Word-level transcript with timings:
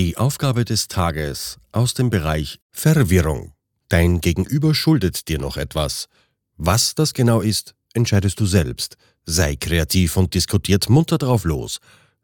Die 0.00 0.16
Aufgabe 0.16 0.64
des 0.64 0.88
Tages 0.88 1.58
aus 1.72 1.92
dem 1.92 2.08
Bereich 2.08 2.58
Verwirrung. 2.72 3.52
Dein 3.90 4.22
Gegenüber 4.22 4.74
schuldet 4.74 5.28
dir 5.28 5.38
noch 5.38 5.58
etwas. 5.58 6.08
Was 6.56 6.94
das 6.94 7.12
genau 7.12 7.42
ist, 7.42 7.74
entscheidest 7.92 8.40
du 8.40 8.46
selbst. 8.46 8.96
Sei 9.26 9.56
kreativ 9.56 10.16
und 10.16 10.32
diskutiert 10.32 10.88
munter 10.88 11.18
drauf 11.18 11.44
los. 11.44 11.80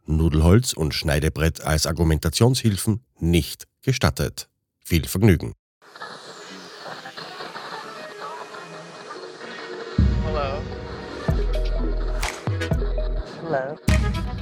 Nudelholz 0.06 0.72
und 0.72 0.94
Schneidebrett 0.94 1.60
als 1.60 1.86
Argumentationshilfen 1.86 3.04
nicht 3.20 3.66
gestattet. 3.82 4.48
Viel 4.82 5.06
Vergnügen. 5.06 5.52
Hello. 10.24 10.62
Hello. 13.43 14.36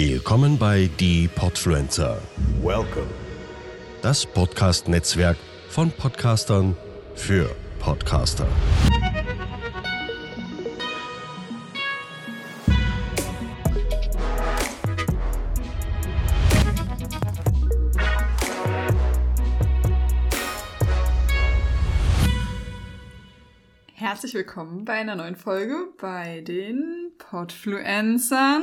Willkommen 0.00 0.58
bei 0.58 0.88
Die 1.00 1.26
Podfluencer, 1.26 2.22
Welcome. 2.62 3.08
das 4.00 4.24
Podcast-Netzwerk 4.24 5.36
von 5.70 5.90
Podcastern 5.90 6.76
für 7.16 7.52
Podcaster. 7.80 8.46
Herzlich 23.94 24.34
willkommen 24.34 24.84
bei 24.84 24.92
einer 24.92 25.16
neuen 25.16 25.34
Folge 25.34 25.88
bei 26.00 26.44
den 26.46 27.10
Podfluencern. 27.18 28.62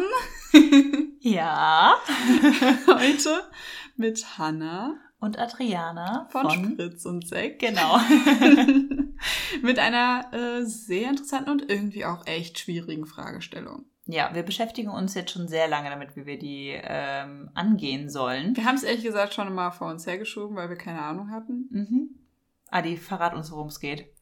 Ja. 1.25 1.95
Heute 2.87 3.49
mit 3.95 4.37
Hanna 4.37 4.95
Und 5.19 5.39
Adriana 5.39 6.27
von, 6.29 6.51
von, 6.51 6.71
Spritz 6.73 7.03
und 7.05 7.27
Sekt. 7.27 7.63
Genau. 7.63 7.97
mit 9.63 9.79
einer 9.79 10.31
äh, 10.31 10.63
sehr 10.65 11.09
interessanten 11.09 11.49
und 11.49 11.67
irgendwie 11.67 12.05
auch 12.05 12.27
echt 12.27 12.59
schwierigen 12.59 13.07
Fragestellung. 13.07 13.85
Ja, 14.05 14.35
wir 14.35 14.43
beschäftigen 14.43 14.89
uns 14.89 15.15
jetzt 15.15 15.31
schon 15.31 15.47
sehr 15.47 15.67
lange 15.67 15.89
damit, 15.89 16.15
wie 16.15 16.27
wir 16.27 16.37
die 16.37 16.79
ähm, 16.79 17.49
angehen 17.55 18.07
sollen. 18.07 18.55
Wir 18.55 18.65
haben 18.65 18.75
es 18.75 18.83
ehrlich 18.83 19.03
gesagt 19.03 19.33
schon 19.33 19.51
mal 19.51 19.71
vor 19.71 19.89
uns 19.89 20.05
hergeschoben, 20.05 20.55
weil 20.55 20.69
wir 20.69 20.77
keine 20.77 21.01
Ahnung 21.01 21.31
hatten. 21.31 21.67
Mhm. 21.71 22.09
Adi, 22.69 22.97
verrat 22.97 23.33
uns, 23.33 23.51
worum 23.51 23.69
es 23.69 23.79
geht. 23.79 24.13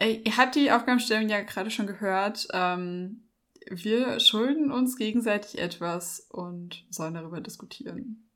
Ihr 0.00 0.36
habt 0.36 0.54
die 0.54 0.70
Aufgabenstellung 0.70 1.28
ja 1.28 1.40
gerade 1.40 1.72
schon 1.72 1.88
gehört. 1.88 2.46
Ähm, 2.52 3.27
wir 3.70 4.20
schulden 4.20 4.70
uns 4.70 4.96
gegenseitig 4.96 5.58
etwas 5.58 6.26
und 6.30 6.84
sollen 6.90 7.14
darüber 7.14 7.40
diskutieren. 7.40 8.28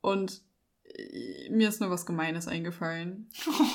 Und 0.00 0.40
äh, 0.84 1.50
mir 1.50 1.68
ist 1.68 1.80
nur 1.80 1.90
was 1.90 2.06
Gemeines 2.06 2.48
eingefallen. 2.48 3.30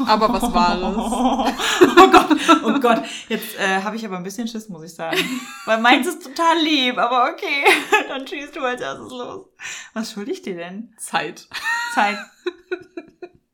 Aber 0.08 0.30
was 0.34 0.54
Wahres. 0.54 0.98
oh 1.98 2.10
Gott, 2.10 2.38
oh 2.64 2.80
Gott. 2.80 3.04
Jetzt 3.30 3.58
äh, 3.60 3.82
habe 3.82 3.96
ich 3.96 4.06
aber 4.06 4.18
ein 4.18 4.24
bisschen 4.24 4.48
Schiss, 4.48 4.70
muss 4.70 4.84
ich 4.84 4.94
sagen. 4.94 5.18
Weil 5.66 5.82
meins 5.82 6.08
ist 6.08 6.24
total 6.24 6.60
lieb, 6.62 6.98
aber 6.98 7.32
okay. 7.32 7.66
Dann 8.08 8.28
schießt 8.28 8.56
du 8.56 8.62
als 8.62 8.82
erstes 8.82 9.12
los. 9.12 9.48
Was 9.94 10.12
schulde 10.12 10.32
ich 10.32 10.42
dir 10.42 10.56
denn? 10.56 10.94
Zeit. 10.98 11.48
Zeit. 11.94 12.18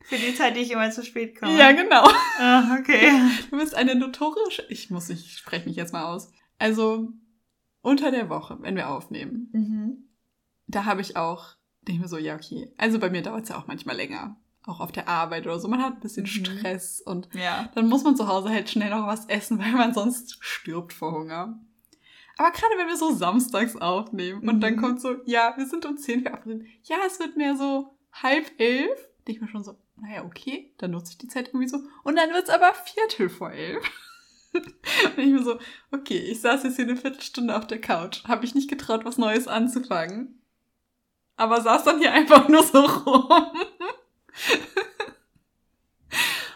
Für 0.03 0.17
die 0.17 0.35
Zeit, 0.35 0.57
die 0.57 0.61
ich 0.61 0.71
immer 0.71 0.91
zu 0.91 1.05
spät 1.05 1.39
komme. 1.39 1.57
Ja, 1.57 1.71
genau. 1.71 2.05
Ah, 2.37 2.77
okay. 2.77 3.09
Du 3.49 3.57
bist 3.57 3.73
eine 3.75 3.95
notorische. 3.95 4.65
Ich 4.67 4.89
muss, 4.89 5.09
ich 5.09 5.37
spreche 5.37 5.67
mich 5.67 5.77
jetzt 5.77 5.93
mal 5.93 6.03
aus. 6.03 6.29
Also, 6.59 7.13
unter 7.81 8.11
der 8.11 8.29
Woche, 8.29 8.57
wenn 8.61 8.75
wir 8.75 8.89
aufnehmen, 8.89 9.49
Mhm. 9.53 10.09
da 10.67 10.85
habe 10.85 11.01
ich 11.01 11.15
auch, 11.17 11.55
denke 11.81 11.97
ich 11.97 11.99
mir 12.01 12.07
so, 12.07 12.17
ja, 12.17 12.35
okay. 12.35 12.73
Also 12.77 12.99
bei 12.99 13.09
mir 13.09 13.21
dauert 13.21 13.43
es 13.43 13.49
ja 13.49 13.57
auch 13.57 13.67
manchmal 13.67 13.95
länger. 13.95 14.37
Auch 14.65 14.79
auf 14.79 14.91
der 14.91 15.07
Arbeit 15.07 15.45
oder 15.47 15.59
so. 15.59 15.67
Man 15.67 15.81
hat 15.81 15.95
ein 15.95 15.99
bisschen 16.01 16.23
Mhm. 16.23 16.27
Stress 16.27 17.01
und 17.01 17.29
Ja. 17.33 17.69
dann 17.73 17.89
muss 17.89 18.03
man 18.03 18.15
zu 18.15 18.27
Hause 18.27 18.49
halt 18.49 18.69
schnell 18.69 18.91
noch 18.91 19.07
was 19.07 19.25
essen, 19.25 19.57
weil 19.59 19.71
man 19.73 19.93
sonst 19.93 20.37
stirbt 20.43 20.93
vor 20.93 21.11
Hunger. 21.13 21.59
Aber 22.37 22.51
gerade 22.51 22.73
wenn 22.77 22.87
wir 22.87 22.95
so 22.97 23.11
samstags 23.11 23.75
aufnehmen 23.75 24.47
und 24.47 24.61
dann 24.61 24.75
Mhm. 24.75 24.81
kommt 24.81 25.01
so, 25.01 25.15
ja, 25.25 25.53
wir 25.57 25.65
sind 25.65 25.85
um 25.85 25.97
10 25.97 26.21
verabredet. 26.21 26.65
Ja, 26.83 26.97
es 27.05 27.19
wird 27.19 27.37
mehr 27.37 27.55
so 27.55 27.97
halb 28.13 28.51
elf. 28.59 28.99
Denke 29.27 29.31
ich 29.33 29.41
mir 29.41 29.47
schon 29.47 29.63
so, 29.63 29.77
naja, 29.97 30.23
okay, 30.23 30.73
dann 30.77 30.91
nutze 30.91 31.11
ich 31.11 31.17
die 31.17 31.27
Zeit 31.27 31.49
irgendwie 31.49 31.67
so. 31.67 31.77
Und 32.03 32.15
dann 32.15 32.31
wird's 32.31 32.49
aber 32.49 32.73
Viertel 32.73 33.29
vor 33.29 33.51
elf. 33.51 33.83
und 34.53 35.17
ich 35.17 35.31
mir 35.31 35.43
so, 35.43 35.57
okay, 35.91 36.17
ich 36.17 36.41
saß 36.41 36.63
jetzt 36.63 36.75
hier 36.75 36.85
eine 36.85 36.97
Viertelstunde 36.97 37.55
auf 37.55 37.67
der 37.67 37.81
Couch, 37.81 38.23
habe 38.25 38.45
ich 38.45 38.55
nicht 38.55 38.69
getraut, 38.69 39.05
was 39.05 39.17
Neues 39.17 39.47
anzufangen. 39.47 40.41
Aber 41.37 41.61
saß 41.61 41.85
dann 41.85 41.99
hier 41.99 42.13
einfach 42.13 42.49
nur 42.49 42.63
so 42.63 42.81
rum. 42.81 43.29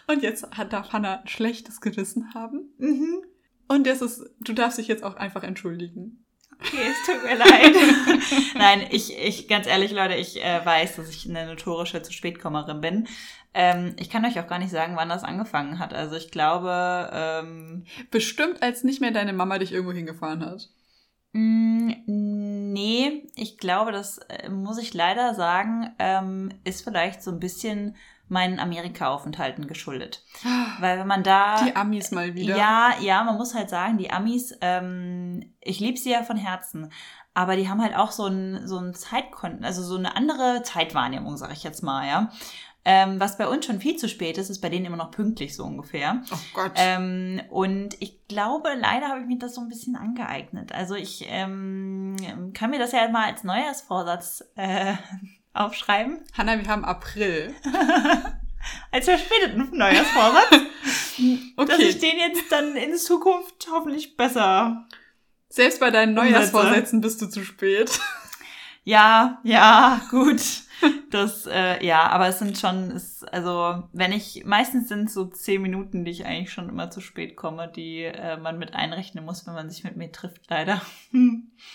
Und 0.08 0.22
jetzt 0.22 0.56
hat, 0.56 0.72
darf 0.72 0.92
Hannah 0.92 1.20
ein 1.20 1.28
schlechtes 1.28 1.80
Gewissen 1.80 2.32
haben. 2.34 2.70
Mhm. 2.78 3.24
Und 3.68 3.84
das 3.86 4.00
ist, 4.00 4.24
du 4.40 4.52
darfst 4.52 4.78
dich 4.78 4.86
jetzt 4.86 5.02
auch 5.02 5.16
einfach 5.16 5.42
entschuldigen. 5.42 6.24
Okay, 6.60 6.86
es 6.88 7.04
tut 7.04 7.24
mir 7.24 7.34
leid. 7.36 7.74
Nein, 8.54 8.86
ich, 8.90 9.16
ich, 9.16 9.48
ganz 9.48 9.66
ehrlich, 9.66 9.92
Leute, 9.92 10.14
ich 10.14 10.42
äh, 10.42 10.64
weiß, 10.64 10.96
dass 10.96 11.08
ich 11.10 11.28
eine 11.28 11.46
notorische 11.46 12.02
zu 12.02 12.12
spätkommerin 12.12 12.80
bin. 12.80 13.08
Ähm, 13.54 13.96
ich 13.98 14.10
kann 14.10 14.24
euch 14.24 14.38
auch 14.38 14.46
gar 14.46 14.58
nicht 14.58 14.70
sagen, 14.70 14.96
wann 14.96 15.08
das 15.08 15.24
angefangen 15.24 15.78
hat. 15.78 15.94
Also 15.94 16.16
ich 16.16 16.30
glaube, 16.30 17.10
ähm, 17.12 17.86
Bestimmt, 18.10 18.62
als 18.62 18.84
nicht 18.84 19.00
mehr 19.00 19.12
deine 19.12 19.32
Mama 19.32 19.58
dich 19.58 19.72
irgendwo 19.72 19.92
hingefahren 19.92 20.44
hat. 20.44 20.68
mh, 21.32 21.94
nee, 22.06 23.26
ich 23.34 23.56
glaube, 23.56 23.92
das 23.92 24.18
äh, 24.28 24.50
muss 24.50 24.78
ich 24.78 24.92
leider 24.92 25.34
sagen, 25.34 25.94
ähm, 25.98 26.50
ist 26.64 26.84
vielleicht 26.84 27.22
so 27.22 27.30
ein 27.30 27.40
bisschen 27.40 27.96
meinen 28.28 28.58
Amerika-Aufenthalten 28.58 29.66
geschuldet. 29.66 30.22
Weil 30.80 30.98
wenn 30.98 31.06
man 31.06 31.22
da... 31.22 31.64
Die 31.64 31.76
Amis 31.76 32.10
mal 32.10 32.34
wieder. 32.34 32.56
Ja, 32.56 32.94
ja, 33.00 33.24
man 33.24 33.36
muss 33.36 33.54
halt 33.54 33.70
sagen, 33.70 33.98
die 33.98 34.10
Amis, 34.10 34.56
ähm, 34.60 35.54
ich 35.60 35.80
liebe 35.80 35.96
sie 35.98 36.10
ja 36.10 36.22
von 36.24 36.36
Herzen, 36.36 36.92
aber 37.36 37.54
die 37.56 37.68
haben 37.68 37.82
halt 37.82 37.94
auch 37.94 38.12
so 38.12 38.26
ein, 38.26 38.66
so 38.66 38.78
ein 38.78 38.94
Zeitkonten, 38.94 39.62
also 39.62 39.82
so 39.82 39.96
eine 39.96 40.16
andere 40.16 40.62
Zeitwahrnehmung, 40.62 41.36
sag 41.36 41.52
ich 41.52 41.62
jetzt 41.62 41.82
mal, 41.82 42.08
ja. 42.08 42.30
Ähm, 42.86 43.20
was 43.20 43.36
bei 43.36 43.46
uns 43.46 43.66
schon 43.66 43.78
viel 43.80 43.96
zu 43.96 44.08
spät 44.08 44.38
ist, 44.38 44.48
ist 44.48 44.60
bei 44.60 44.70
denen 44.70 44.86
immer 44.86 44.96
noch 44.96 45.10
pünktlich 45.10 45.54
so 45.54 45.64
ungefähr. 45.64 46.22
Oh 46.32 46.36
Gott. 46.54 46.72
Ähm, 46.76 47.42
und 47.50 48.00
ich 48.00 48.26
glaube, 48.28 48.70
leider 48.80 49.08
habe 49.08 49.20
ich 49.20 49.26
mir 49.26 49.38
das 49.38 49.54
so 49.56 49.60
ein 49.60 49.68
bisschen 49.68 49.96
angeeignet. 49.96 50.72
Also 50.72 50.94
ich 50.94 51.26
ähm, 51.28 52.16
kann 52.54 52.70
mir 52.70 52.78
das 52.78 52.92
ja 52.92 53.06
mal 53.10 53.26
als 53.26 53.44
Neujahrsvorsatz 53.44 54.44
äh, 54.54 54.94
aufschreiben. 55.52 56.20
Hanna, 56.38 56.58
wir 56.58 56.68
haben 56.68 56.84
April. 56.84 57.54
Als 58.90 59.04
verspäteten 59.04 59.76
Neujahrsvorsatz. 59.76 60.50
dass 60.50 60.60
Okay. 61.56 61.82
ich 61.82 61.98
den 61.98 62.18
jetzt 62.18 62.50
dann 62.50 62.74
in 62.76 62.96
Zukunft 62.96 63.68
hoffentlich 63.70 64.16
besser. 64.16 64.86
Selbst 65.48 65.80
bei 65.80 65.90
deinen. 65.90 66.14
Neujahrsvorsätzen 66.14 67.00
bist 67.00 67.22
du 67.22 67.26
zu 67.26 67.44
spät. 67.44 67.98
Ja, 68.84 69.40
ja, 69.42 70.00
gut. 70.10 70.40
Das, 71.10 71.46
äh, 71.46 71.84
ja, 71.84 72.06
aber 72.06 72.28
es 72.28 72.38
sind 72.38 72.56
schon, 72.56 72.92
es, 72.92 73.15
also, 73.36 73.82
wenn 73.92 74.12
ich, 74.12 74.44
meistens 74.46 74.88
sind 74.88 75.08
es 75.08 75.12
so 75.12 75.26
zehn 75.26 75.60
Minuten, 75.60 76.06
die 76.06 76.10
ich 76.10 76.24
eigentlich 76.24 76.50
schon 76.50 76.70
immer 76.70 76.90
zu 76.90 77.02
spät 77.02 77.36
komme, 77.36 77.70
die 77.70 78.04
äh, 78.04 78.38
man 78.38 78.58
mit 78.58 78.72
einrechnen 78.72 79.26
muss, 79.26 79.46
wenn 79.46 79.52
man 79.52 79.68
sich 79.68 79.84
mit 79.84 79.94
mir 79.94 80.10
trifft, 80.10 80.48
leider. 80.48 80.80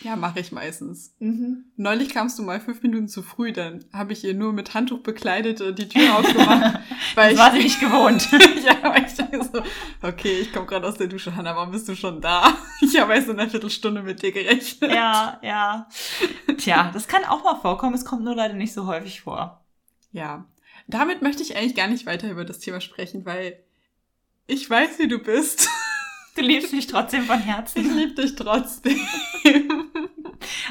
Ja, 0.01 0.15
mache 0.15 0.39
ich 0.39 0.51
meistens. 0.51 1.15
Mhm. 1.19 1.65
Neulich 1.75 2.09
kamst 2.09 2.37
du 2.37 2.43
mal 2.43 2.59
fünf 2.59 2.83
Minuten 2.83 3.07
zu 3.07 3.23
früh, 3.23 3.51
dann 3.51 3.83
habe 3.91 4.13
ich 4.13 4.23
ihr 4.23 4.35
nur 4.35 4.53
mit 4.53 4.75
Handtuch 4.75 4.99
bekleidet 5.01 5.59
äh, 5.59 5.73
die 5.73 5.89
Tür 5.89 6.19
aufgemacht. 6.19 6.79
weil 7.15 7.35
Das 7.35 7.39
war 7.39 7.51
sie 7.55 7.63
nicht 7.63 7.79
gewohnt. 7.79 8.27
ja, 8.31 8.77
weil 8.83 9.05
ich 9.05 9.15
dachte 9.15 9.43
so, 9.43 9.63
okay, 10.07 10.39
ich 10.39 10.53
komme 10.53 10.67
gerade 10.67 10.87
aus 10.87 10.97
der 10.97 11.07
Dusche, 11.07 11.35
Hanna, 11.35 11.55
warum 11.55 11.71
bist 11.71 11.89
du 11.89 11.95
schon 11.95 12.21
da? 12.21 12.55
Ich 12.81 12.99
habe 12.99 13.13
erst 13.15 13.29
in 13.29 13.39
einer 13.39 13.49
Viertelstunde 13.49 14.03
mit 14.03 14.21
dir 14.21 14.31
gerechnet. 14.31 14.91
ja, 14.91 15.39
ja. 15.41 15.87
Tja, 16.57 16.91
das 16.93 17.07
kann 17.07 17.25
auch 17.25 17.43
mal 17.43 17.59
vorkommen, 17.59 17.95
es 17.95 18.05
kommt 18.05 18.23
nur 18.23 18.35
leider 18.35 18.53
nicht 18.53 18.73
so 18.73 18.85
häufig 18.85 19.21
vor. 19.21 19.60
Ja. 20.11 20.45
Damit 20.87 21.21
möchte 21.21 21.43
ich 21.43 21.55
eigentlich 21.55 21.75
gar 21.75 21.87
nicht 21.87 22.05
weiter 22.05 22.29
über 22.29 22.45
das 22.45 22.59
Thema 22.59 22.81
sprechen, 22.81 23.25
weil 23.25 23.59
ich 24.47 24.69
weiß, 24.69 24.99
wie 24.99 25.07
du 25.07 25.19
bist. 25.19 25.67
Du 26.33 26.41
liebst 26.41 26.71
mich 26.71 26.87
trotzdem 26.87 27.23
von 27.23 27.39
Ich 27.39 27.45
Herzen. 27.45 27.93
liebe 27.97 28.13
dich 28.13 28.37
trotzdem. 28.37 28.97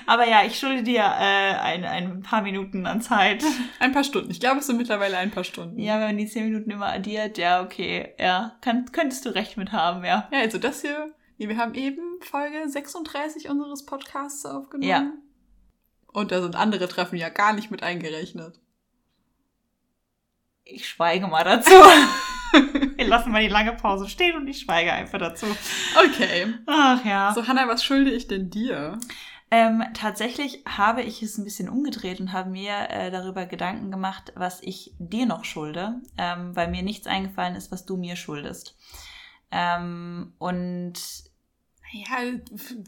Aber 0.07 0.27
ja, 0.27 0.45
ich 0.45 0.59
schulde 0.59 0.83
dir 0.83 1.01
äh, 1.03 1.55
ein, 1.55 1.85
ein 1.85 2.23
paar 2.23 2.41
Minuten 2.41 2.87
an 2.87 3.03
Zeit. 3.03 3.45
Ein 3.79 3.93
paar 3.93 4.05
Stunden. 4.05 4.31
Ich 4.31 4.41
glaube, 4.41 4.61
es 4.61 4.67
sind 4.67 4.79
mittlerweile 4.79 5.19
ein 5.19 5.31
paar 5.31 5.45
Stunden. 5.45 5.79
Ja, 5.79 6.01
wenn 6.01 6.07
man 6.09 6.17
die 6.17 6.27
zehn 6.27 6.45
Minuten 6.45 6.71
immer 6.71 6.87
addiert, 6.87 7.37
ja, 7.37 7.63
okay, 7.63 8.15
ja, 8.19 8.57
kann, 8.63 8.91
könntest 8.91 9.27
du 9.27 9.35
recht 9.35 9.59
mit 9.59 9.71
haben, 9.73 10.03
ja. 10.03 10.29
Ja, 10.33 10.39
also 10.41 10.57
das 10.59 10.81
hier, 10.81 11.15
wir 11.37 11.57
haben 11.59 11.75
eben 11.75 12.01
Folge 12.21 12.67
36 12.67 13.49
unseres 13.49 13.85
Podcasts 13.85 14.45
aufgenommen. 14.47 14.89
Ja. 14.89 15.13
Und 16.07 16.33
da 16.33 16.41
sind 16.43 16.57
andere 16.57 16.89
Treffen 16.89 17.17
ja 17.17 17.29
gar 17.29 17.53
nicht 17.53 17.71
mit 17.71 17.83
eingerechnet. 17.83 18.59
Ich 20.73 20.89
schweige 20.89 21.27
mal 21.27 21.45
dazu. 21.45 21.71
Wir 22.97 23.07
lassen 23.07 23.33
mal 23.33 23.43
die 23.43 23.49
lange 23.49 23.73
Pause 23.73 24.09
stehen 24.09 24.37
und 24.37 24.47
ich 24.49 24.61
schweige 24.61 24.93
einfach 24.93 25.19
dazu. 25.19 25.47
Okay. 25.97 26.55
Ach 26.67 27.05
ja. 27.05 27.33
So, 27.35 27.47
Hannah, 27.47 27.69
was 27.69 27.85
schulde 27.85 28.11
ich 28.11 28.27
denn 28.27 28.51
dir? 28.51 28.99
Ähm, 29.53 29.83
tatsächlich 29.95 30.63
habe 30.67 31.03
ich 31.03 31.23
es 31.23 31.37
ein 31.39 31.45
bisschen 31.45 31.69
umgedreht 31.69 32.21
und 32.21 32.33
habe 32.33 32.51
mir 32.51 32.89
äh, 32.91 33.11
darüber 33.11 33.47
Gedanken 33.47 33.91
gemacht, 33.91 34.33
was 34.37 34.63
ich 34.63 34.95
dir 34.99 35.27
noch 35.27 35.45
schulde, 35.45 36.01
ähm, 36.17 36.55
weil 36.55 36.69
mir 36.69 36.83
nichts 36.83 37.09
eingefallen 37.09 37.57
ist, 37.57 37.73
was 37.73 37.85
du 37.85 37.97
mir 37.97 38.15
schuldest. 38.15 38.77
Ähm, 39.51 40.35
und 40.39 40.95
Ja, 41.93 42.17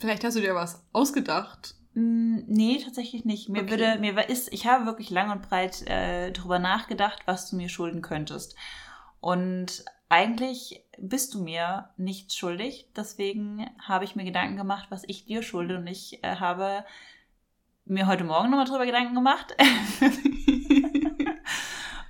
vielleicht 0.00 0.22
hast 0.22 0.36
du 0.36 0.40
dir 0.40 0.54
was 0.54 0.84
ausgedacht. 0.92 1.74
Mh, 1.94 2.02
mm, 2.02 2.44
nee, 2.46 2.80
tatsächlich 2.84 3.24
nicht. 3.24 3.48
Mir 3.48 3.62
Okay. 3.62 3.70
würde, 3.70 3.98
mir 3.98 4.28
ist, 4.28 4.52
ich 4.52 4.66
habe 4.66 4.86
wirklich 4.86 5.10
lang 5.10 5.30
und 5.30 5.42
breit 5.42 5.86
äh, 5.88 6.32
drüber 6.32 6.58
nachgedacht, 6.58 7.22
was 7.26 7.50
du 7.50 7.56
mir 7.56 7.68
schulden 7.68 8.02
könntest. 8.02 8.56
Und 9.20 9.84
eigentlich 10.08 10.84
bist 10.98 11.32
du 11.32 11.42
mir 11.42 11.90
nichts 11.96 12.36
schuldig. 12.36 12.88
Deswegen 12.96 13.66
habe 13.78 14.04
ich 14.04 14.16
mir 14.16 14.24
Gedanken 14.24 14.56
gemacht, 14.56 14.86
was 14.90 15.04
ich 15.06 15.24
dir 15.24 15.42
schulde. 15.42 15.78
Und 15.78 15.86
ich 15.86 16.22
äh, 16.22 16.36
habe 16.36 16.84
mir 17.84 18.06
heute 18.06 18.24
Morgen 18.24 18.50
nochmal 18.50 18.66
drüber 18.66 18.86
Gedanken 18.86 19.14
gemacht. 19.14 19.56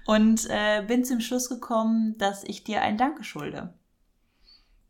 und 0.07 0.47
äh, 0.51 0.85
bin 0.87 1.05
zum 1.05 1.21
Schluss 1.21 1.49
gekommen, 1.49 2.17
dass 2.19 2.45
ich 2.45 2.65
dir 2.65 2.83
ein 2.83 2.97
Danke 2.97 3.25
schulde. 3.25 3.75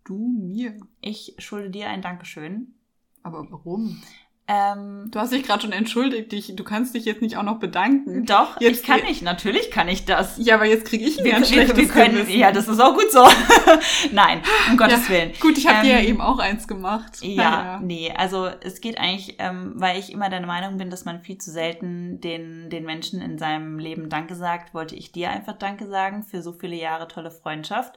Du 0.04 0.16
mir. 0.16 0.78
Ich 1.00 1.36
schulde 1.38 1.70
dir 1.70 1.88
ein 1.88 2.02
Dankeschön. 2.02 2.74
Aber 3.22 3.48
warum? 3.50 4.02
Ähm, 4.52 5.10
Du 5.10 5.18
hast 5.18 5.32
dich 5.32 5.42
gerade 5.42 5.62
schon 5.62 5.72
entschuldigt. 5.72 6.32
Ich, 6.32 6.54
du 6.56 6.64
kannst 6.64 6.94
dich 6.94 7.04
jetzt 7.04 7.22
nicht 7.22 7.36
auch 7.36 7.42
noch 7.42 7.58
bedanken. 7.58 8.24
doch, 8.26 8.60
Jetzt- 8.60 8.80
ich 8.80 8.86
kann 8.86 9.00
nicht. 9.02 9.22
Natürlich 9.22 9.70
kann 9.70 9.88
ich 9.88 10.04
das. 10.04 10.34
Ja, 10.38 10.54
aber 10.56 10.64
jetzt 10.66 10.86
kriege 10.86 11.04
ich 11.04 11.18
ein 11.18 11.24
Wir, 11.24 11.32
ganz 11.32 11.50
wir, 11.50 11.58
wir 11.58 11.64
schlechtes 11.66 11.92
können, 11.92 12.14
Gewissen. 12.16 12.38
ja, 12.38 12.52
das 12.52 12.68
ist 12.68 12.80
auch 12.80 12.94
gut 12.94 13.10
so. 13.10 13.26
Nein, 14.12 14.40
um 14.70 14.76
Gottes 14.76 15.08
Ja, 15.08 15.14
Willen. 15.14 15.32
Gut, 15.40 15.58
ich 15.58 15.66
habe 15.66 15.86
dir 15.86 15.92
ja 15.94 15.98
Ähm, 16.00 16.06
eben 16.08 16.20
auch 16.20 16.38
eins 16.38 16.66
gemacht. 16.68 17.18
Ja, 17.20 17.34
Naja. 17.50 17.80
nee, 17.82 18.12
also 18.16 18.48
es 18.62 18.80
geht 18.80 18.98
eigentlich, 18.98 19.36
ähm, 19.38 19.72
weil 19.76 19.98
ich 19.98 20.12
immer 20.12 20.28
der 20.30 20.44
Meinung 20.46 20.78
bin, 20.78 20.90
dass 20.90 21.04
man 21.04 21.20
viel 21.22 21.38
zu 21.38 21.50
selten 21.50 22.20
den, 22.20 22.70
den 22.70 22.84
Menschen 22.84 23.20
in 23.20 23.38
seinem 23.38 23.78
Leben 23.78 24.08
Danke 24.08 24.34
sagt, 24.34 24.74
wollte 24.74 24.94
ich 24.96 25.12
dir 25.12 25.30
einfach 25.30 25.54
Danke 25.58 25.86
sagen 25.88 26.22
für 26.22 26.42
so 26.42 26.52
viele 26.52 26.76
Jahre 26.76 27.08
tolle 27.08 27.30
Freundschaft. 27.30 27.96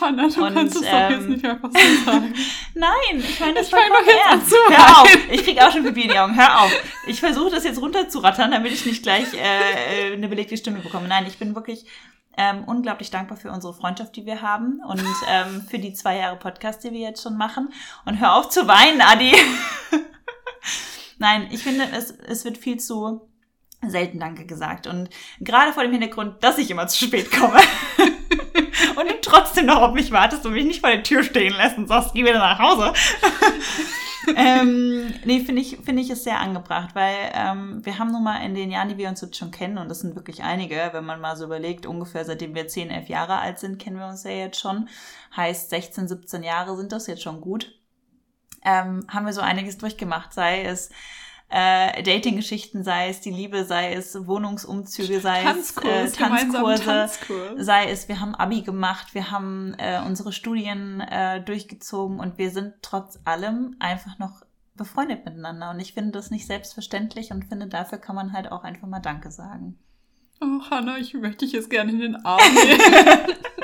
Hannah, 0.00 0.28
du 0.28 0.44
Und, 0.44 0.54
kannst 0.54 0.76
es 0.76 0.82
doch 0.82 0.88
ähm, 0.92 1.10
jetzt 1.12 1.28
nicht 1.28 1.44
einfach 1.44 1.70
so 1.72 2.04
sagen. 2.10 2.34
Nein, 2.74 2.90
ich 3.18 3.40
meine 3.40 3.54
das 3.54 3.66
Ich 3.66 3.70
vollkommen 3.74 4.04
doch 4.06 4.12
jetzt 4.12 4.52
ernst. 4.52 4.54
Hör 4.68 4.98
auf, 5.02 5.18
ich 5.30 5.44
krieg 5.44 5.62
auch 5.62 5.70
schon 5.72 5.84
Pipi 5.84 5.95
Augen, 6.04 6.36
hör 6.36 6.62
auf. 6.62 6.72
Ich 7.06 7.20
versuche 7.20 7.50
das 7.50 7.64
jetzt 7.64 7.80
runterzurattern, 7.80 8.50
damit 8.50 8.72
ich 8.72 8.86
nicht 8.86 9.02
gleich 9.02 9.32
äh, 9.34 10.10
äh, 10.10 10.12
eine 10.12 10.28
belegte 10.28 10.56
Stimme 10.56 10.80
bekomme. 10.80 11.08
Nein, 11.08 11.26
ich 11.26 11.38
bin 11.38 11.54
wirklich 11.54 11.86
ähm, 12.36 12.64
unglaublich 12.64 13.10
dankbar 13.10 13.38
für 13.38 13.50
unsere 13.50 13.74
Freundschaft, 13.74 14.14
die 14.16 14.26
wir 14.26 14.42
haben 14.42 14.80
und 14.86 15.02
ähm, 15.28 15.62
für 15.68 15.78
die 15.78 15.94
zwei 15.94 16.18
Jahre 16.18 16.36
Podcast, 16.36 16.84
die 16.84 16.92
wir 16.92 17.00
jetzt 17.00 17.22
schon 17.22 17.36
machen. 17.36 17.72
Und 18.04 18.20
hör 18.20 18.34
auf 18.34 18.50
zu 18.50 18.68
weinen, 18.68 19.00
Adi. 19.00 19.34
Nein, 21.18 21.48
ich 21.50 21.62
finde, 21.62 21.88
es, 21.92 22.10
es 22.10 22.44
wird 22.44 22.58
viel 22.58 22.78
zu 22.78 23.28
selten 23.82 24.18
Danke 24.18 24.46
gesagt. 24.46 24.86
Und 24.86 25.08
gerade 25.40 25.72
vor 25.72 25.82
dem 25.82 25.92
Hintergrund, 25.92 26.42
dass 26.44 26.58
ich 26.58 26.70
immer 26.70 26.86
zu 26.88 27.06
spät 27.06 27.30
komme. 27.32 27.58
und 28.96 29.10
du 29.10 29.20
trotzdem 29.22 29.66
noch 29.66 29.80
auf 29.80 29.94
mich 29.94 30.12
wartest 30.12 30.44
und 30.44 30.52
mich 30.52 30.66
nicht 30.66 30.80
vor 30.80 30.90
der 30.90 31.02
Tür 31.02 31.22
stehen 31.22 31.54
lässt 31.54 31.78
und 31.78 31.88
sagst, 31.88 32.12
geh 32.14 32.22
wieder 32.22 32.38
nach 32.38 32.58
Hause. 32.58 32.92
ähm, 34.46 35.14
nee, 35.24 35.40
finde 35.40 35.62
ich, 35.62 35.78
finde 35.84 36.02
ich 36.02 36.10
es 36.10 36.24
sehr 36.24 36.40
angebracht, 36.40 36.94
weil 36.94 37.16
ähm, 37.34 37.84
wir 37.84 37.98
haben 37.98 38.12
nun 38.12 38.22
mal 38.22 38.44
in 38.44 38.54
den 38.54 38.70
Jahren, 38.70 38.88
die 38.88 38.98
wir 38.98 39.08
uns 39.08 39.20
jetzt 39.20 39.36
schon 39.36 39.50
kennen, 39.50 39.78
und 39.78 39.88
das 39.88 40.00
sind 40.00 40.14
wirklich 40.14 40.42
einige, 40.42 40.90
wenn 40.92 41.04
man 41.04 41.20
mal 41.20 41.36
so 41.36 41.44
überlegt, 41.44 41.86
ungefähr 41.86 42.24
seitdem 42.24 42.54
wir 42.54 42.68
10, 42.68 42.90
11 42.90 43.08
Jahre 43.08 43.38
alt 43.38 43.58
sind, 43.58 43.78
kennen 43.78 43.98
wir 43.98 44.06
uns 44.06 44.24
ja 44.24 44.30
jetzt 44.30 44.60
schon. 44.60 44.88
Heißt, 45.36 45.70
16, 45.70 46.08
17 46.08 46.42
Jahre 46.42 46.76
sind 46.76 46.92
das 46.92 47.06
jetzt 47.06 47.22
schon 47.22 47.40
gut. 47.40 47.78
Ähm, 48.64 49.06
haben 49.08 49.26
wir 49.26 49.32
so 49.32 49.40
einiges 49.40 49.78
durchgemacht, 49.78 50.32
sei 50.32 50.64
es 50.64 50.90
äh, 51.48 52.02
Dating-Geschichten, 52.02 52.82
sei 52.82 53.08
es 53.08 53.20
die 53.20 53.30
Liebe, 53.30 53.64
sei 53.64 53.92
es 53.92 54.26
Wohnungsumzüge, 54.26 55.20
sei 55.20 55.44
Tanzkurs, 55.44 55.86
es 55.86 56.14
äh, 56.14 56.16
Tanzkurse, 56.16 56.84
Tanzkurs. 56.84 57.52
sei 57.64 57.90
es, 57.90 58.08
wir 58.08 58.20
haben 58.20 58.34
Abi 58.34 58.62
gemacht, 58.62 59.14
wir 59.14 59.30
haben 59.30 59.74
äh, 59.78 60.00
unsere 60.04 60.32
Studien 60.32 61.00
äh, 61.00 61.40
durchgezogen 61.42 62.18
und 62.18 62.38
wir 62.38 62.50
sind 62.50 62.74
trotz 62.82 63.20
allem 63.24 63.76
einfach 63.78 64.18
noch 64.18 64.42
befreundet 64.76 65.24
miteinander. 65.24 65.70
Und 65.70 65.80
ich 65.80 65.94
finde 65.94 66.12
das 66.12 66.30
nicht 66.30 66.46
selbstverständlich 66.46 67.30
und 67.30 67.44
finde, 67.44 67.66
dafür 67.66 67.98
kann 67.98 68.16
man 68.16 68.32
halt 68.32 68.50
auch 68.52 68.64
einfach 68.64 68.88
mal 68.88 69.00
Danke 69.00 69.30
sagen. 69.30 69.78
Oh, 70.40 70.60
Hannah, 70.70 70.98
ich 70.98 71.14
möchte 71.14 71.46
dich 71.46 71.52
jetzt 71.52 71.70
gerne 71.70 71.92
in 71.92 72.00
den 72.00 72.16
Arm 72.16 72.40
nehmen. 72.54 72.80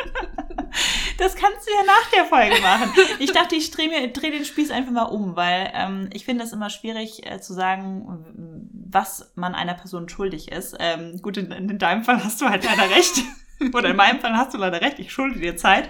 Das 1.19 1.35
kannst 1.35 1.67
du 1.67 1.70
ja 1.73 1.85
nach 1.87 2.11
der 2.14 2.25
Folge 2.25 2.61
machen. 2.61 2.93
Ich 3.19 3.32
dachte, 3.32 3.55
ich 3.55 3.70
drehe 3.70 4.09
dreh 4.11 4.31
den 4.31 4.44
Spieß 4.44 4.70
einfach 4.70 4.93
mal 4.93 5.05
um, 5.05 5.37
weil 5.37 5.70
ähm, 5.75 6.11
ich 6.12 6.25
finde 6.25 6.44
es 6.44 6.53
immer 6.53 6.70
schwierig 6.70 7.26
äh, 7.26 7.41
zu 7.41 7.53
sagen, 7.53 8.67
was 8.73 9.32
man 9.35 9.55
einer 9.55 9.75
Person 9.75 10.09
schuldig 10.09 10.50
ist. 10.50 10.76
Ähm, 10.79 11.20
gut, 11.23 11.37
in, 11.37 11.50
in 11.50 11.79
deinem 11.79 12.05
Fall 12.05 12.23
hast 12.23 12.41
du 12.41 12.49
halt 12.49 12.64
leider 12.64 12.91
recht. 12.91 13.23
Oder 13.75 13.91
in 13.91 13.97
meinem 13.97 14.20
Fall 14.20 14.37
hast 14.37 14.55
du 14.55 14.59
leider 14.59 14.81
recht. 14.81 14.99
Ich 14.99 15.12
schulde 15.12 15.38
dir 15.38 15.56
Zeit. 15.56 15.88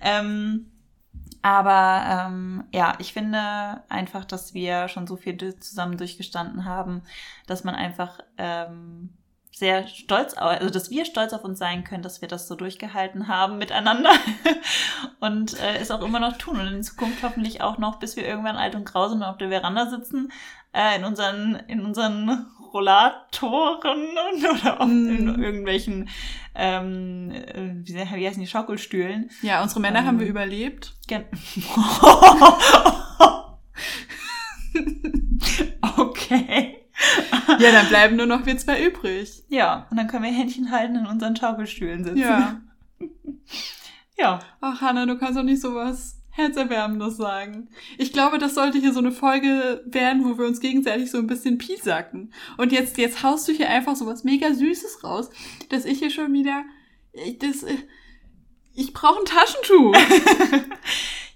Ähm, 0.00 0.70
aber 1.42 2.26
ähm, 2.28 2.64
ja, 2.72 2.94
ich 2.98 3.12
finde 3.12 3.82
einfach, 3.88 4.24
dass 4.24 4.54
wir 4.54 4.88
schon 4.88 5.06
so 5.06 5.16
viel 5.16 5.36
zusammen 5.58 5.96
durchgestanden 5.96 6.64
haben, 6.64 7.02
dass 7.46 7.64
man 7.64 7.74
einfach 7.74 8.18
ähm, 8.38 9.10
sehr 9.52 9.86
stolz, 9.88 10.34
also 10.36 10.70
dass 10.70 10.90
wir 10.90 11.04
stolz 11.04 11.32
auf 11.32 11.44
uns 11.44 11.58
sein 11.58 11.84
können, 11.84 12.02
dass 12.02 12.20
wir 12.20 12.28
das 12.28 12.46
so 12.46 12.54
durchgehalten 12.54 13.28
haben 13.28 13.58
miteinander 13.58 14.10
und 15.20 15.58
äh, 15.60 15.78
es 15.78 15.90
auch 15.90 16.02
immer 16.02 16.20
noch 16.20 16.36
tun 16.38 16.60
und 16.60 16.66
in 16.68 16.82
Zukunft 16.82 17.22
hoffentlich 17.22 17.60
auch 17.60 17.78
noch, 17.78 17.98
bis 17.98 18.16
wir 18.16 18.26
irgendwann 18.26 18.56
alt 18.56 18.74
und 18.74 18.84
grau 18.84 19.08
sind 19.08 19.18
und 19.18 19.24
auf 19.24 19.38
der 19.38 19.48
Veranda 19.48 19.88
sitzen, 19.90 20.30
äh, 20.72 20.96
in 20.96 21.04
unseren 21.04 21.56
in 21.66 21.84
unseren 21.84 22.46
Rollatoren 22.72 24.06
oder 24.60 24.80
auch 24.80 24.86
in 24.86 25.34
Mm. 25.34 25.42
irgendwelchen 25.42 26.08
ähm, 26.54 27.30
äh, 27.30 27.72
wie, 27.82 27.94
wie 27.94 28.26
heißen 28.28 28.40
die 28.40 28.46
Schaukelstühlen. 28.48 29.30
Ja, 29.42 29.62
unsere 29.62 29.80
Männer 29.80 30.00
Ähm. 30.00 30.06
haben 30.06 30.20
wir 30.20 30.26
überlebt. 30.26 30.94
Gen 31.06 31.24
okay. 35.96 36.76
Ja, 37.62 37.72
dann 37.72 37.88
bleiben 37.88 38.16
nur 38.16 38.26
noch 38.26 38.46
wir 38.46 38.56
zwei 38.56 38.84
übrig. 38.84 39.44
Ja, 39.48 39.86
und 39.90 39.96
dann 39.96 40.06
können 40.08 40.24
wir 40.24 40.30
Händchen 40.30 40.70
halten 40.70 40.96
in 40.96 41.06
unseren 41.06 41.36
Schaukelstühlen 41.36 42.04
sitzen. 42.04 42.18
Ja. 42.18 42.60
Ja. 44.20 44.40
Ach, 44.60 44.80
Hannah, 44.80 45.06
du 45.06 45.16
kannst 45.16 45.38
doch 45.38 45.44
nicht 45.44 45.60
sowas 45.60 46.18
Herzerwärmendes 46.30 47.16
sagen. 47.16 47.68
Ich 47.98 48.12
glaube, 48.12 48.38
das 48.38 48.54
sollte 48.54 48.78
hier 48.78 48.92
so 48.92 49.00
eine 49.00 49.12
Folge 49.12 49.82
werden, 49.86 50.24
wo 50.24 50.38
wir 50.38 50.46
uns 50.46 50.60
gegenseitig 50.60 51.10
so 51.10 51.18
ein 51.18 51.26
bisschen 51.26 51.58
piesacken. 51.58 52.32
Und 52.56 52.72
jetzt, 52.72 52.98
jetzt 52.98 53.22
haust 53.22 53.46
du 53.48 53.52
hier 53.52 53.68
einfach 53.68 53.96
sowas 53.96 54.24
mega 54.24 54.52
Süßes 54.52 55.04
raus, 55.04 55.30
dass 55.68 55.84
ich 55.84 55.98
hier 55.98 56.10
schon 56.10 56.32
wieder, 56.32 56.64
ich, 57.12 57.38
das, 57.38 57.64
äh, 57.64 57.76
ich 58.74 58.92
brauche 58.92 59.20
ein 59.20 59.24
Taschentuch. 59.24 59.96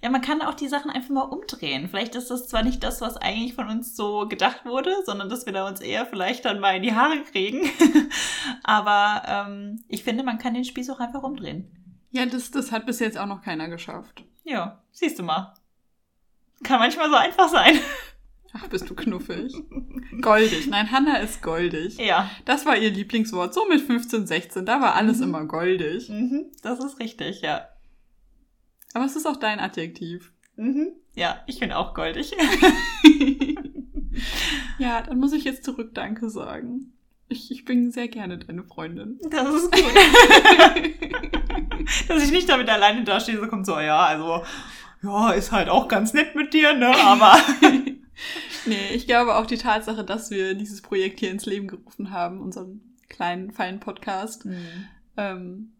Ja, 0.03 0.11
man 0.11 0.21
kann 0.21 0.43
auch 0.43 0.55
die 0.55 0.67
Sachen 0.69 0.91
einfach 0.91 1.11
mal 1.11 1.23
umdrehen. 1.23 1.89
Vielleicht 1.89 2.15
ist 2.17 2.29
das 2.31 2.49
zwar 2.49 2.65
nicht 2.65 2.83
das, 2.83 3.01
was 3.01 3.17
eigentlich 3.17 3.55
von 3.55 3.69
uns 3.69 3.95
so 3.95 4.27
gedacht 4.29 4.65
wurde, 4.65 4.93
sondern 5.07 5.29
dass 5.29 5.47
wir 5.47 5.53
da 5.53 5.69
uns 5.69 5.81
eher 5.81 6.07
vielleicht 6.07 6.45
dann 6.45 6.59
mal 6.59 6.77
in 6.77 6.83
die 6.83 6.95
Haare 6.95 7.21
kriegen. 7.31 7.71
Aber 8.65 9.23
ähm, 9.27 9.83
ich 9.89 10.03
finde, 10.05 10.25
man 10.25 10.39
kann 10.39 10.55
den 10.55 10.65
Spieß 10.65 10.91
auch 10.91 11.01
einfach 11.01 11.23
umdrehen. 11.23 11.69
Ja, 12.11 12.27
das, 12.27 12.51
das 12.51 12.73
hat 12.73 12.85
bis 12.87 12.99
jetzt 12.99 13.17
auch 13.17 13.27
noch 13.27 13.43
keiner 13.43 13.69
geschafft. 13.69 14.25
Ja, 14.45 14.83
siehst 14.91 15.19
du 15.19 15.23
mal. 15.23 15.55
Kann 16.63 16.79
manchmal 16.81 17.09
so 17.09 17.17
einfach 17.17 17.49
sein. 17.49 17.79
Ach, 18.55 18.67
bist 18.69 18.91
du 18.91 18.95
knuffig. 18.95 19.55
Goldig. 20.21 20.67
Nein, 20.69 20.91
Hannah 20.93 21.19
ist 21.19 21.41
goldig. 21.43 21.97
Ja, 21.97 22.29
Das 22.45 22.67
war 22.67 22.77
ihr 22.77 22.91
Lieblingswort. 22.91 23.55
So 23.55 23.67
mit 23.67 23.81
15, 23.81 24.27
16, 24.27 24.67
da 24.67 24.81
war 24.81 24.95
alles 24.95 25.19
Mhm. 25.19 25.23
immer 25.25 25.45
goldig. 25.47 26.09
mhm, 26.11 26.51
das 26.63 26.81
ist 26.85 26.99
richtig, 26.99 27.41
ja. 27.41 27.67
Aber 28.95 29.05
es 29.05 29.17
ist 29.17 29.27
auch 29.27 29.37
dein 29.37 29.61
Adjektiv. 29.61 30.33
Mhm. 30.57 30.93
Ja, 31.15 31.43
ich 31.47 31.61
bin 31.61 31.73
auch 31.73 31.95
goldig. 31.95 32.33
ja, 34.79 35.03
dann 35.03 35.19
muss 35.19 35.33
ich 35.33 35.45
jetzt 35.45 35.65
zurück 35.65 35.95
Danke 35.95 36.31
sagen. 36.31 36.93
Ich, 37.29 37.51
ich 37.51 37.65
bin 37.65 37.91
sehr 37.91 38.09
gerne 38.09 38.39
deine 38.39 38.65
Freundin. 38.65 39.19
Das 39.31 39.55
ist 39.55 39.73
gut. 39.73 39.83
Dass 42.09 42.25
ich 42.25 42.31
nicht 42.31 42.49
damit 42.49 42.69
alleine 42.69 43.05
dastehe, 43.05 43.39
so 43.39 43.49
kommt 43.49 43.67
so, 43.67 43.79
ja, 43.81 43.99
also, 43.99 44.43
ja, 45.03 45.33
ist 45.33 45.53
halt 45.53 45.69
auch 45.69 45.89
ganz 45.89 46.13
nett 46.13 46.35
mit 46.35 46.55
dir, 46.55 46.75
ne, 46.75 46.95
aber. 46.95 47.37
nee, 48.67 48.95
ich 48.95 49.07
glaube 49.07 49.37
auch 49.37 49.47
die 49.47 49.57
Tatsache, 49.57 50.05
dass 50.05 50.31
wir 50.31 50.55
dieses 50.55 50.83
Projekt 50.83 51.21
hier 51.21 51.31
ins 51.31 51.47
Leben 51.47 51.69
gerufen 51.69 52.11
haben, 52.11 52.41
unseren 52.41 52.81
kleinen, 53.09 53.51
feinen 53.51 53.81
Podcast. 53.81 54.47
Ähm, 55.17 55.73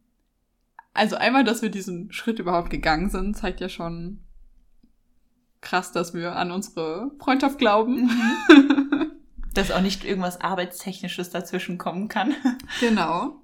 also 0.95 1.17
einmal, 1.17 1.45
dass 1.45 1.63
wir 1.63 1.71
diesen 1.71 2.13
Schritt 2.13 2.39
überhaupt 2.39 2.71
gegangen 2.71 3.11
sind, 3.11 3.37
zeigt 3.37 3.61
ja 3.61 3.69
schon 3.69 4.21
krass, 5.61 5.93
dass 5.93 6.13
wir 6.15 6.37
an 6.37 6.51
unsere 6.51 7.11
Freundschaft 7.19 7.59
glauben. 7.59 8.11
Dass 9.55 9.71
auch 9.71 9.83
nicht 9.83 10.03
irgendwas 10.05 10.41
Arbeitstechnisches 10.41 11.29
dazwischen 11.29 11.77
kommen 11.77 12.09
kann. 12.09 12.35
Genau. 12.81 13.43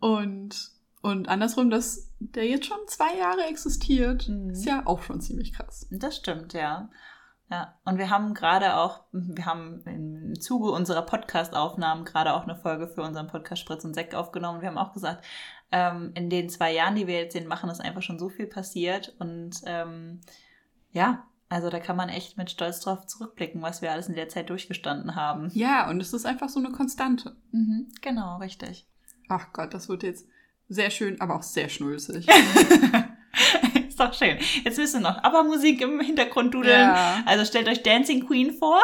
Und, 0.00 0.70
Und 1.02 1.28
andersrum, 1.28 1.68
dass 1.68 2.10
der 2.18 2.46
jetzt 2.46 2.64
schon 2.66 2.78
zwei 2.86 3.14
Jahre 3.18 3.42
existiert, 3.50 4.26
Mhm. 4.28 4.50
ist 4.50 4.64
ja 4.64 4.82
auch 4.86 5.02
schon 5.02 5.20
ziemlich 5.20 5.52
krass. 5.52 5.86
Das 5.90 6.16
stimmt, 6.16 6.54
ja. 6.54 6.88
Ja, 7.50 7.78
und 7.84 7.98
wir 7.98 8.08
haben 8.08 8.32
gerade 8.32 8.74
auch, 8.78 9.04
wir 9.12 9.44
haben 9.44 9.82
im 9.84 10.40
Zuge 10.40 10.70
unserer 10.70 11.02
Podcast-Aufnahmen 11.02 12.06
gerade 12.06 12.32
auch 12.32 12.44
eine 12.44 12.56
Folge 12.56 12.88
für 12.88 13.02
unseren 13.02 13.26
Podcast 13.26 13.60
Spritz 13.60 13.84
und 13.84 13.92
Sekt 13.92 14.14
aufgenommen. 14.14 14.62
Wir 14.62 14.68
haben 14.68 14.78
auch 14.78 14.94
gesagt, 14.94 15.22
ähm, 15.74 16.12
in 16.14 16.30
den 16.30 16.48
zwei 16.48 16.72
Jahren, 16.72 16.94
die 16.94 17.08
wir 17.08 17.18
jetzt 17.18 17.34
den 17.34 17.48
machen, 17.48 17.68
ist 17.68 17.80
einfach 17.80 18.02
schon 18.02 18.20
so 18.20 18.28
viel 18.28 18.46
passiert. 18.46 19.12
Und 19.18 19.60
ähm, 19.66 20.20
ja, 20.92 21.26
also 21.48 21.68
da 21.68 21.80
kann 21.80 21.96
man 21.96 22.08
echt 22.08 22.38
mit 22.38 22.48
Stolz 22.48 22.78
drauf 22.78 23.06
zurückblicken, 23.06 23.60
was 23.60 23.82
wir 23.82 23.90
alles 23.90 24.08
in 24.08 24.14
der 24.14 24.28
Zeit 24.28 24.50
durchgestanden 24.50 25.16
haben. 25.16 25.50
Ja, 25.52 25.90
und 25.90 26.00
es 26.00 26.12
ist 26.12 26.26
einfach 26.26 26.48
so 26.48 26.60
eine 26.60 26.70
Konstante. 26.70 27.34
Mhm, 27.50 27.88
genau, 28.00 28.38
richtig. 28.38 28.86
Ach 29.28 29.52
Gott, 29.52 29.74
das 29.74 29.88
wird 29.88 30.04
jetzt 30.04 30.28
sehr 30.68 30.90
schön, 30.90 31.20
aber 31.20 31.34
auch 31.34 31.42
sehr 31.42 31.68
schnulzig. 31.68 32.28
ist 33.88 33.98
doch 33.98 34.14
schön. 34.14 34.38
Jetzt 34.62 34.78
müssen 34.78 35.02
wir 35.02 35.10
noch 35.10 35.24
aber 35.24 35.42
Musik 35.42 35.80
im 35.80 35.98
Hintergrund 36.00 36.54
dudeln. 36.54 36.78
Ja. 36.78 37.24
Also 37.26 37.44
stellt 37.44 37.68
euch 37.68 37.82
Dancing 37.82 38.24
Queen 38.26 38.52
vor. 38.52 38.78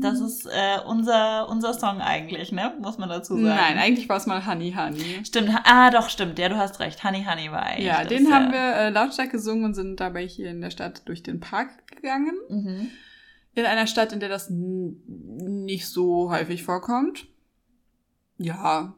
Das 0.00 0.20
ist 0.20 0.44
äh, 0.46 0.78
unser, 0.86 1.48
unser 1.48 1.72
Song 1.72 2.02
eigentlich, 2.02 2.52
ne? 2.52 2.74
Muss 2.78 2.98
man 2.98 3.08
dazu 3.08 3.34
sagen. 3.36 3.46
Nein, 3.46 3.78
eigentlich 3.78 4.06
war 4.10 4.18
es 4.18 4.26
mal 4.26 4.46
Honey 4.46 4.72
Honey. 4.72 5.24
Stimmt, 5.24 5.50
ah 5.64 5.90
doch, 5.90 6.10
stimmt, 6.10 6.38
ja, 6.38 6.50
du 6.50 6.56
hast 6.56 6.78
recht. 6.80 7.02
Honey 7.04 7.24
Honey 7.24 7.50
war 7.50 7.62
eigentlich. 7.62 7.86
Ja, 7.86 8.00
das, 8.00 8.08
den 8.08 8.30
haben 8.30 8.50
äh, 8.50 8.52
wir 8.52 8.74
äh, 8.76 8.90
lautstark 8.90 9.30
gesungen 9.30 9.64
und 9.64 9.72
sind 9.74 9.98
dabei 9.98 10.26
hier 10.26 10.50
in 10.50 10.60
der 10.60 10.70
Stadt 10.70 11.08
durch 11.08 11.22
den 11.22 11.40
Park 11.40 11.70
gegangen. 11.86 12.36
Mhm. 12.50 12.90
In 13.54 13.64
einer 13.64 13.86
Stadt, 13.86 14.12
in 14.12 14.20
der 14.20 14.28
das 14.28 14.50
nicht 14.50 15.88
so 15.88 16.30
häufig 16.30 16.64
vorkommt. 16.64 17.26
Ja, 18.36 18.94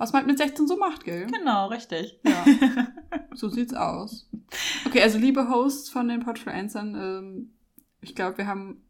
was 0.00 0.14
man 0.14 0.24
mit 0.24 0.38
16 0.38 0.66
so 0.66 0.78
macht, 0.78 1.04
gell? 1.04 1.26
Genau, 1.26 1.66
richtig. 1.66 2.18
Ja, 2.24 2.44
so 3.34 3.48
sieht's 3.48 3.74
aus. 3.74 4.28
Okay, 4.86 5.02
also 5.02 5.18
liebe 5.18 5.48
Hosts 5.48 5.90
von 5.90 6.08
den 6.08 6.20
Podfluencern, 6.20 6.94
ähm, 6.94 7.50
ich 8.00 8.14
glaube, 8.14 8.38
wir 8.38 8.46
haben, 8.46 8.82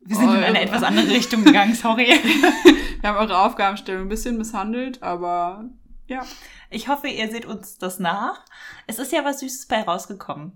Wir 0.00 0.16
sind 0.16 0.28
in 0.30 0.42
eine 0.42 0.60
etwas 0.60 0.82
andere 0.82 1.08
Richtung 1.08 1.44
gegangen, 1.44 1.74
sorry. 1.74 2.06
wir 3.00 3.08
haben 3.08 3.18
eure 3.18 3.38
Aufgabenstellung 3.38 4.02
ein 4.02 4.08
bisschen 4.08 4.38
misshandelt, 4.38 5.02
aber 5.02 5.68
ja. 6.06 6.24
Ich 6.70 6.88
hoffe, 6.88 7.08
ihr 7.08 7.30
seht 7.30 7.46
uns 7.46 7.78
das 7.78 7.98
nach. 7.98 8.44
Es 8.86 8.98
ist 8.98 9.12
ja 9.12 9.24
was 9.24 9.40
Süßes 9.40 9.66
bei 9.66 9.82
rausgekommen. 9.82 10.52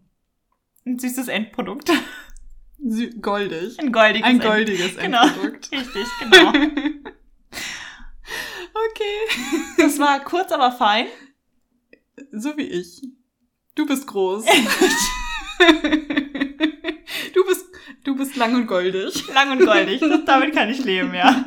Ein 0.86 0.98
süßes 0.98 1.28
Endprodukt. 1.28 1.90
Sü- 2.82 3.20
Goldig. 3.20 3.78
Ein 3.78 3.92
goldiges 3.92 4.26
Ein 4.26 4.34
End- 4.36 4.44
goldiges 4.44 4.96
Genau. 4.96 5.22
Endprodukt. 5.24 5.70
Richtig, 5.72 6.06
genau. 6.20 6.48
okay. 8.90 9.16
Das 9.76 9.98
war 9.98 10.20
kurz, 10.20 10.52
aber 10.52 10.72
fein. 10.72 11.06
So 12.32 12.56
wie 12.56 12.62
ich. 12.62 13.02
Du 13.74 13.86
bist 13.86 14.06
groß. 14.06 14.44
du 17.34 17.44
bist, 17.46 17.66
du 18.04 18.16
bist 18.16 18.36
lang 18.36 18.54
und 18.54 18.66
goldig. 18.66 19.26
Lang 19.32 19.52
und 19.52 19.64
goldig. 19.64 20.00
Das, 20.00 20.24
damit 20.24 20.54
kann 20.54 20.68
ich 20.70 20.84
leben, 20.84 21.14
ja. 21.14 21.44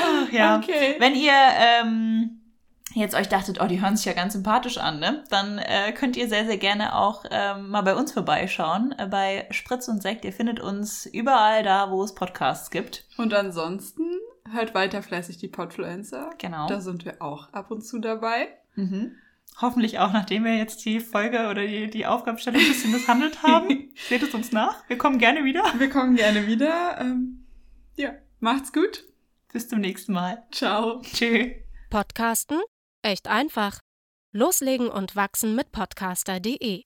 Ach 0.00 0.32
ja. 0.32 0.58
Okay. 0.58 0.96
Wenn 0.98 1.14
ihr 1.14 1.32
ähm, 1.32 2.40
jetzt 2.94 3.14
euch 3.14 3.28
dachtet, 3.28 3.60
oh, 3.60 3.66
die 3.66 3.80
hören 3.80 3.96
sich 3.96 4.06
ja 4.06 4.12
ganz 4.12 4.32
sympathisch 4.34 4.78
an, 4.78 5.00
ne? 5.00 5.24
Dann 5.30 5.58
äh, 5.58 5.92
könnt 5.92 6.16
ihr 6.16 6.28
sehr, 6.28 6.46
sehr 6.46 6.58
gerne 6.58 6.96
auch 6.96 7.24
ähm, 7.30 7.70
mal 7.70 7.82
bei 7.82 7.94
uns 7.94 8.12
vorbeischauen. 8.12 8.94
Äh, 8.98 9.06
bei 9.06 9.46
Spritz 9.50 9.88
und 9.88 10.02
Sekt. 10.02 10.24
Ihr 10.24 10.32
findet 10.32 10.60
uns 10.60 11.06
überall 11.06 11.62
da, 11.62 11.90
wo 11.90 12.02
es 12.02 12.14
Podcasts 12.14 12.70
gibt. 12.70 13.06
Und 13.16 13.34
ansonsten 13.34 14.03
hört 14.54 14.74
weiter 14.74 15.02
fleißig 15.02 15.38
die 15.38 15.48
Podfluencer. 15.48 16.30
Genau. 16.38 16.66
Da 16.66 16.80
sind 16.80 17.04
wir 17.04 17.20
auch 17.20 17.52
ab 17.52 17.70
und 17.70 17.82
zu 17.82 17.98
dabei. 17.98 18.48
Mhm. 18.74 19.16
Hoffentlich 19.60 19.98
auch, 19.98 20.12
nachdem 20.12 20.44
wir 20.44 20.56
jetzt 20.56 20.84
die 20.84 21.00
Folge 21.00 21.48
oder 21.48 21.66
die, 21.66 21.88
die 21.88 22.06
Aufgabenstellung 22.06 22.60
ein 22.60 22.68
bisschen 22.68 22.90
misshandelt 22.90 23.42
haben. 23.42 23.90
Seht 24.08 24.22
es 24.22 24.34
uns 24.34 24.50
nach. 24.50 24.88
Wir 24.88 24.98
kommen 24.98 25.18
gerne 25.18 25.44
wieder. 25.44 25.62
Wir 25.78 25.90
kommen 25.90 26.16
gerne 26.16 26.46
wieder. 26.46 26.98
Ähm, 27.00 27.46
ja, 27.96 28.14
macht's 28.40 28.72
gut. 28.72 29.04
Bis 29.52 29.68
zum 29.68 29.80
nächsten 29.80 30.12
Mal. 30.12 30.42
Ciao. 30.50 31.00
Tschö. 31.02 31.52
Podcasten? 31.90 32.60
Echt 33.02 33.28
einfach. 33.28 33.78
Loslegen 34.32 34.88
und 34.88 35.14
wachsen 35.14 35.54
mit 35.54 35.70
podcaster.de 35.70 36.82